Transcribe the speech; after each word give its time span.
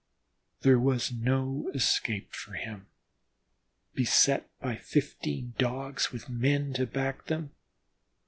There 0.61 0.79
was 0.79 1.11
no 1.11 1.69
escape 1.75 2.33
for 2.33 2.53
him, 2.53 2.87
beset 3.93 4.49
by 4.59 4.75
fifteen 4.75 5.53
Dogs 5.59 6.11
with 6.11 6.27
men 6.27 6.73
to 6.73 6.87
back 6.87 7.25
them. 7.27 7.51